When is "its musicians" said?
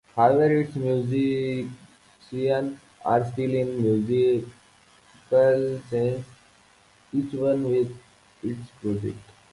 0.51-1.69